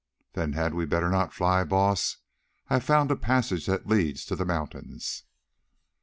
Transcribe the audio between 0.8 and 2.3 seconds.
not better fly, Baas?